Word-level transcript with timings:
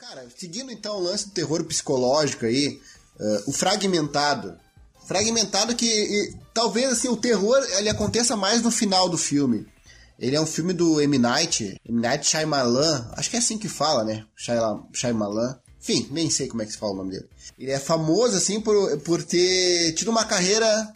Cara, 0.00 0.26
seguindo 0.34 0.72
então 0.72 0.96
o 0.96 1.02
lance 1.02 1.26
do 1.26 1.32
terror 1.32 1.62
psicológico 1.64 2.46
aí, 2.46 2.80
uh, 3.20 3.50
o 3.50 3.52
fragmentado. 3.52 4.58
Fragmentado 5.06 5.76
que 5.76 5.84
e, 5.84 6.34
talvez 6.54 6.90
assim 6.90 7.08
o 7.08 7.18
terror 7.18 7.62
ele 7.76 7.90
aconteça 7.90 8.34
mais 8.34 8.62
no 8.62 8.70
final 8.70 9.10
do 9.10 9.18
filme. 9.18 9.66
Ele 10.18 10.34
é 10.34 10.40
um 10.40 10.46
filme 10.46 10.72
do 10.72 11.02
M. 11.02 11.18
Night, 11.18 11.78
M. 11.86 12.00
Night 12.00 12.26
Shyamalan, 12.26 13.10
acho 13.12 13.28
que 13.28 13.36
é 13.36 13.40
assim 13.40 13.58
que 13.58 13.68
fala, 13.68 14.02
né? 14.02 14.24
Shyamalan. 14.94 15.58
Enfim, 15.78 16.08
nem 16.10 16.30
sei 16.30 16.48
como 16.48 16.62
é 16.62 16.66
que 16.66 16.72
se 16.72 16.78
fala 16.78 16.92
o 16.92 16.96
nome 16.96 17.10
dele. 17.10 17.28
Ele 17.58 17.70
é 17.70 17.78
famoso, 17.78 18.38
assim, 18.38 18.58
por, 18.58 18.98
por 19.00 19.22
ter 19.22 19.92
tido 19.92 20.10
uma 20.10 20.24
carreira 20.24 20.94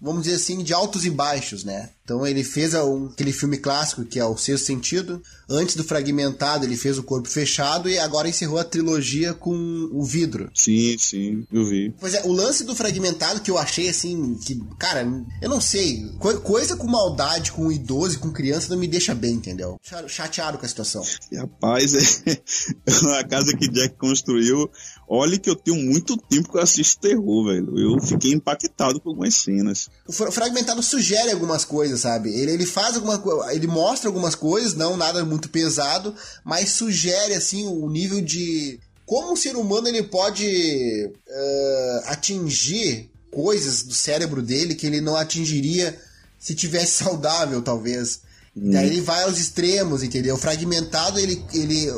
vamos 0.00 0.24
dizer 0.24 0.36
assim, 0.36 0.62
de 0.62 0.72
altos 0.72 1.04
e 1.04 1.10
baixos, 1.10 1.64
né? 1.64 1.90
Então 2.06 2.24
ele 2.24 2.44
fez 2.44 2.72
aquele 2.72 3.32
filme 3.32 3.58
clássico 3.58 4.04
que 4.04 4.20
é 4.20 4.24
o 4.24 4.36
Sexto 4.36 4.66
Sentido. 4.66 5.20
Antes 5.48 5.74
do 5.74 5.82
Fragmentado, 5.82 6.64
ele 6.64 6.76
fez 6.76 6.98
o 6.98 7.02
Corpo 7.02 7.28
Fechado 7.28 7.88
e 7.88 7.98
agora 7.98 8.28
encerrou 8.28 8.58
a 8.58 8.64
trilogia 8.64 9.34
com 9.34 9.52
o 9.92 10.04
Vidro. 10.04 10.48
Sim, 10.54 10.96
sim, 10.98 11.44
eu 11.52 11.64
vi. 11.64 11.92
Pois 11.98 12.14
é, 12.14 12.22
o 12.24 12.32
lance 12.32 12.62
do 12.62 12.76
Fragmentado 12.76 13.40
que 13.40 13.50
eu 13.50 13.58
achei 13.58 13.88
assim, 13.88 14.36
que, 14.36 14.56
cara, 14.78 15.04
eu 15.42 15.48
não 15.48 15.60
sei, 15.60 16.08
co 16.20 16.36
coisa 16.40 16.76
com 16.76 16.86
maldade, 16.86 17.50
com 17.50 17.72
idoso 17.72 18.20
com 18.20 18.30
criança 18.30 18.68
não 18.68 18.78
me 18.78 18.86
deixa 18.86 19.14
bem, 19.14 19.34
entendeu? 19.34 19.80
Chateado 20.06 20.58
com 20.58 20.64
a 20.64 20.68
situação. 20.68 21.02
Rapaz, 21.34 22.22
é 22.26 23.18
a 23.18 23.24
casa 23.24 23.56
que 23.56 23.68
Jack 23.68 23.96
construiu 23.96 24.70
Olha 25.08 25.38
que 25.38 25.48
eu 25.48 25.54
tenho 25.54 25.76
muito 25.76 26.16
tempo 26.16 26.50
que 26.50 26.58
eu 26.58 26.62
assisto 26.62 27.00
terror, 27.00 27.46
velho. 27.46 27.78
Eu 27.78 28.00
fiquei 28.00 28.32
impactado 28.32 29.00
com 29.00 29.10
algumas 29.10 29.36
cenas. 29.36 29.88
O 30.06 30.12
Fragmentado 30.12 30.82
sugere 30.82 31.30
algumas 31.30 31.64
coisas, 31.64 32.00
sabe? 32.00 32.34
Ele, 32.34 32.52
ele 32.52 32.66
faz 32.66 32.96
alguma 32.96 33.22
ele 33.52 33.68
mostra 33.68 34.08
algumas 34.08 34.34
coisas, 34.34 34.74
não 34.74 34.96
nada 34.96 35.24
muito 35.24 35.48
pesado, 35.48 36.12
mas 36.44 36.72
sugere, 36.72 37.34
assim, 37.34 37.66
o 37.66 37.88
nível 37.88 38.20
de... 38.20 38.80
Como 39.04 39.32
um 39.32 39.36
ser 39.36 39.54
humano 39.54 39.86
ele 39.86 40.02
pode 40.02 41.08
uh, 41.08 42.00
atingir 42.06 43.08
coisas 43.30 43.84
do 43.84 43.94
cérebro 43.94 44.42
dele 44.42 44.74
que 44.74 44.86
ele 44.86 45.00
não 45.00 45.14
atingiria 45.14 45.96
se 46.36 46.52
tivesse 46.52 46.92
saudável, 47.04 47.62
talvez. 47.62 48.22
Hum. 48.56 48.72
Daí 48.72 48.88
ele 48.88 49.00
vai 49.00 49.22
aos 49.22 49.38
extremos, 49.38 50.02
entendeu? 50.02 50.34
O 50.34 50.38
fragmentado, 50.38 51.20
ele, 51.20 51.44
ele, 51.54 51.88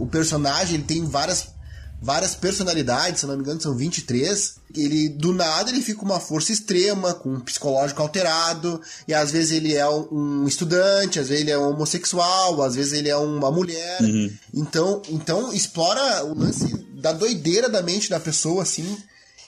o 0.00 0.06
personagem, 0.06 0.74
ele 0.74 0.84
tem 0.84 1.04
várias 1.04 1.54
várias 2.00 2.34
personalidades, 2.34 3.20
se 3.20 3.26
não 3.26 3.34
me 3.36 3.42
engano 3.42 3.60
são 3.60 3.74
23. 3.74 4.56
Ele, 4.74 5.08
do 5.08 5.32
nada, 5.32 5.70
ele 5.70 5.80
fica 5.80 6.02
uma 6.02 6.20
força 6.20 6.52
extrema, 6.52 7.14
com 7.14 7.30
um 7.30 7.40
psicológico 7.40 8.02
alterado, 8.02 8.80
e 9.08 9.14
às 9.14 9.30
vezes 9.30 9.52
ele 9.52 9.74
é 9.74 9.88
um 9.88 10.46
estudante, 10.46 11.18
às 11.18 11.28
vezes 11.28 11.42
ele 11.42 11.50
é 11.50 11.58
um 11.58 11.70
homossexual, 11.70 12.62
às 12.62 12.74
vezes 12.74 12.92
ele 12.92 13.08
é 13.08 13.16
uma 13.16 13.50
mulher. 13.50 14.00
Uhum. 14.02 14.32
Então, 14.54 15.02
então 15.08 15.52
explora 15.52 16.24
o 16.24 16.38
lance 16.38 16.66
da 17.00 17.12
doideira 17.12 17.68
da 17.68 17.82
mente 17.82 18.10
da 18.10 18.20
pessoa, 18.20 18.62
assim, 18.62 18.96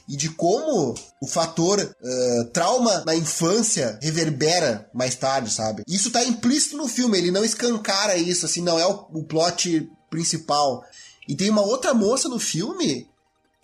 e 0.09 0.17
de 0.17 0.31
como 0.31 0.95
o 1.21 1.27
fator 1.27 1.79
uh, 1.79 2.45
trauma 2.47 3.05
na 3.05 3.15
infância 3.15 3.99
reverbera 4.01 4.89
mais 4.95 5.15
tarde, 5.15 5.53
sabe? 5.53 5.83
Isso 5.87 6.11
tá 6.11 6.25
implícito 6.25 6.79
no 6.79 6.89
filme, 6.89 7.19
ele 7.19 7.31
não 7.31 7.45
escancara 7.45 8.17
isso, 8.17 8.47
assim, 8.47 8.63
não 8.63 8.79
é 8.79 8.87
o, 8.87 9.07
o 9.13 9.25
plot 9.25 9.87
principal. 10.09 10.83
E 11.29 11.37
tem 11.37 11.51
uma 11.51 11.62
outra 11.62 11.93
moça 11.93 12.29
no 12.29 12.39
filme 12.39 13.07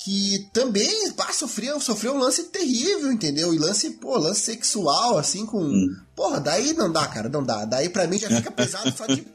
que 0.04 0.50
também 0.52 1.10
pá, 1.12 1.32
sofreu, 1.32 1.80
sofreu 1.80 2.12
um 2.14 2.18
lance 2.18 2.44
terrível, 2.44 3.10
entendeu? 3.10 3.54
E 3.54 3.58
lance, 3.58 3.88
pô, 3.92 4.18
lance 4.18 4.40
sexual, 4.40 5.16
assim, 5.16 5.46
com. 5.46 5.62
Hum. 5.62 5.96
Porra, 6.14 6.40
daí 6.40 6.74
não 6.74 6.92
dá, 6.92 7.06
cara, 7.06 7.30
não 7.30 7.42
dá. 7.42 7.64
Daí 7.64 7.88
pra 7.88 8.06
mim 8.06 8.18
já 8.18 8.28
fica 8.28 8.50
pesado 8.52 8.94
só 8.94 9.06
de, 9.06 9.26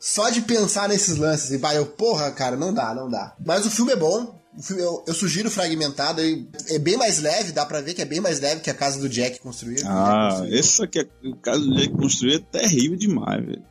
só 0.00 0.30
de 0.30 0.40
pensar 0.40 0.88
nesses 0.88 1.18
lances. 1.18 1.50
E 1.50 1.58
vai, 1.58 1.76
eu, 1.76 1.84
porra, 1.84 2.30
cara, 2.30 2.56
não 2.56 2.72
dá, 2.72 2.94
não 2.94 3.10
dá. 3.10 3.36
Mas 3.44 3.66
o 3.66 3.70
filme 3.70 3.92
é 3.92 3.96
bom. 3.96 4.42
O 4.56 4.62
filme, 4.62 4.80
eu, 4.80 5.04
eu 5.06 5.12
sugiro 5.12 5.50
fragmentado, 5.50 6.22
é 6.68 6.78
bem 6.78 6.96
mais 6.96 7.18
leve, 7.18 7.52
dá 7.52 7.66
pra 7.66 7.80
ver 7.80 7.92
que 7.92 8.00
é 8.00 8.04
bem 8.06 8.20
mais 8.20 8.40
leve 8.40 8.60
que 8.60 8.70
a 8.70 8.74
casa 8.74 9.00
do 9.00 9.08
Jack 9.08 9.40
construída. 9.40 9.82
Ah, 9.84 10.42
esse 10.48 10.82
aqui, 10.82 11.00
é, 11.00 11.08
o 11.28 11.36
caso 11.36 11.66
do 11.66 11.74
Jack 11.74 11.92
construído 11.92 12.46
é 12.52 12.60
terrível 12.60 12.96
demais, 12.96 13.44
velho. 13.44 13.64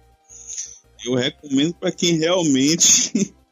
Eu 1.05 1.15
recomendo 1.15 1.73
para 1.73 1.91
quem 1.91 2.17
realmente 2.17 3.33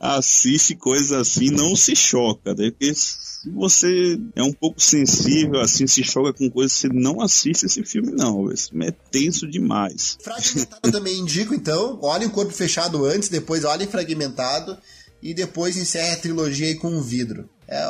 assiste 0.00 0.74
coisas 0.74 1.12
assim, 1.12 1.50
não 1.50 1.74
se 1.76 1.94
choca, 1.94 2.54
né? 2.54 2.70
Porque 2.70 2.94
se 2.94 3.50
você 3.50 4.18
é 4.34 4.42
um 4.42 4.52
pouco 4.52 4.80
sensível, 4.80 5.60
assim, 5.60 5.86
se 5.86 6.02
choca 6.02 6.32
com 6.32 6.50
coisas, 6.50 6.72
você 6.72 6.88
não 6.88 7.20
assiste 7.20 7.66
esse 7.66 7.84
filme, 7.84 8.10
não. 8.12 8.50
Esse 8.50 8.70
filme 8.70 8.86
é 8.86 8.90
tenso 8.90 9.48
demais. 9.48 10.18
Fragmentado 10.22 10.90
também 10.92 11.18
indico, 11.18 11.54
então. 11.54 11.98
Olhem 12.02 12.28
o 12.28 12.32
corpo 12.32 12.52
fechado 12.52 13.04
antes, 13.04 13.28
depois 13.28 13.64
olhem 13.64 13.86
fragmentado 13.86 14.76
e 15.22 15.34
depois 15.34 15.76
encerre 15.76 16.12
a 16.12 16.16
trilogia 16.18 16.66
aí 16.66 16.74
com 16.74 16.88
um 16.88 17.02
vidro. 17.02 17.48
É, 17.66 17.84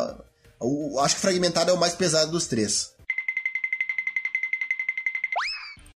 eu, 0.61 0.99
acho 1.01 1.17
que 1.17 1.21
fragmentado 1.21 1.71
é 1.71 1.75
o 1.75 1.81
mais 1.81 1.95
pesado 1.95 2.31
dos 2.31 2.47
três. 2.47 2.93